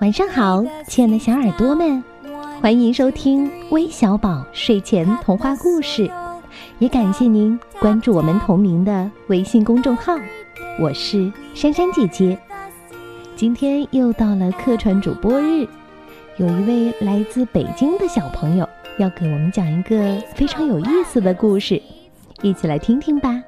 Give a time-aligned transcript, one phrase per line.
[0.00, 2.02] 晚上好，亲爱的小耳朵们，
[2.60, 6.10] 欢迎收听微小宝睡前童话故事，
[6.78, 10.14] 也感谢您关注我们同名的微信公众号。
[10.80, 12.36] 我是珊珊姐姐，
[13.36, 15.66] 今天又到了客串主播日，
[16.36, 18.68] 有一位来自北京的小朋友
[18.98, 21.80] 要给我们讲一个非常有意思的故事，
[22.42, 23.40] 一起来听听吧。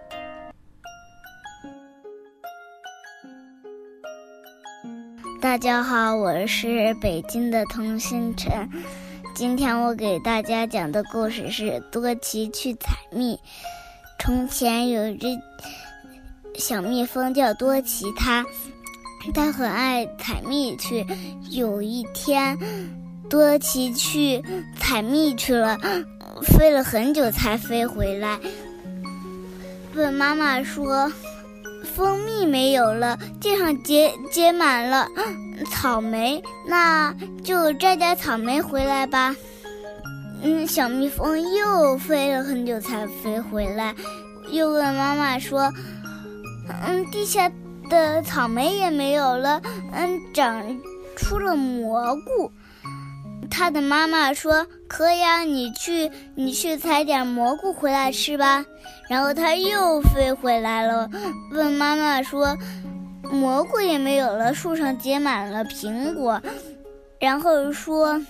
[5.45, 8.67] 大家好，我是北京的童星辰。
[9.35, 13.39] 今天我给大家讲的故事是多奇去采蜜。
[14.19, 15.39] 从前有一只
[16.55, 18.43] 小蜜蜂叫多奇，它
[19.35, 21.07] 它很爱采蜜去。
[21.51, 22.59] 有一天，
[23.29, 24.43] 多奇去
[24.81, 25.79] 采蜜去了，
[26.41, 28.41] 飞了很久才飞回来，
[29.95, 31.13] 问妈妈说。
[31.85, 35.07] 蜂蜜没有了，地上结结满了
[35.71, 39.35] 草莓，那就摘点草莓回来吧。
[40.43, 43.95] 嗯，小蜜蜂又飞了很久才飞回来，
[44.51, 45.73] 又问妈妈说
[46.87, 47.51] ：“嗯，地下
[47.89, 49.61] 的草莓也没有了，
[49.93, 50.63] 嗯，长
[51.17, 52.51] 出了蘑菇。”
[53.57, 58.65] 他的妈妈说：“可以啊，你去，你去采点蘑菇回来吃吧。”
[59.09, 61.09] 然后他又飞回来了，
[61.53, 62.59] 问妈妈说
[63.31, 66.43] ：“蘑菇也没有了，树上结满了苹果。”
[67.21, 68.21] 然后说：“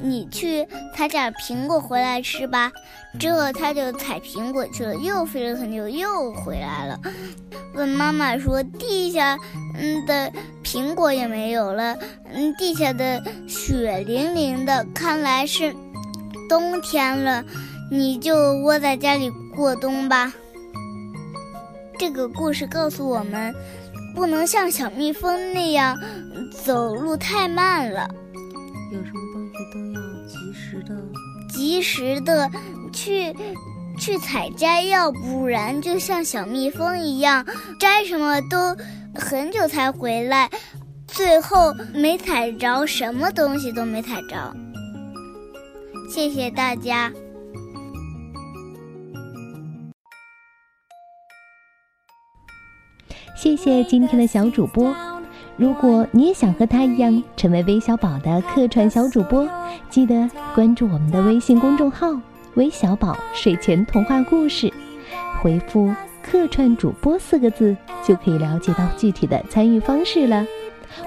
[0.00, 2.72] 你去采点苹果回来吃吧。”
[3.20, 6.98] 之后他就采苹果去了，又飞了很久，又回来了，
[7.74, 9.38] 问妈妈说：“地下，
[9.78, 10.32] 嗯的。”
[10.74, 11.96] 苹果也没有了，
[12.32, 15.72] 嗯，地下的雪淋淋的，看来是
[16.48, 17.44] 冬天了，
[17.92, 20.32] 你就窝在家里过冬吧。
[21.96, 23.54] 这个故事告诉我们，
[24.16, 25.96] 不能像小蜜蜂那样
[26.64, 28.08] 走路太慢了。
[28.90, 30.96] 有什么东西都要及时的，
[31.52, 32.50] 及时的
[32.92, 33.32] 去
[33.96, 37.46] 去采摘，要不然就像小蜜蜂一样，
[37.78, 38.76] 摘什么都。
[39.14, 40.50] 很久才回来，
[41.06, 44.52] 最后没踩着，什么东西都没踩着。
[46.10, 47.12] 谢谢大家，
[53.36, 54.94] 谢谢今天的小主播。
[55.56, 59.48] 如果你也想和他一样成为微小宝的客串小主播，
[59.88, 62.08] 记得关注我们的微信公众号
[62.56, 64.72] “微小宝睡前童话故事”，
[65.40, 65.92] 回复。
[66.34, 70.44] 客串主播四个字就可以了解到具体的参与方式了。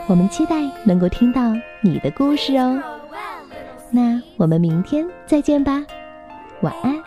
[0.08, 0.56] 我们期待
[0.86, 2.82] 能够听到你的故事哦。
[3.92, 5.86] 那我们明天再见吧，
[6.62, 7.07] 晚安。